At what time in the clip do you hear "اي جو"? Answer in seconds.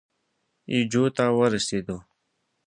0.69-1.03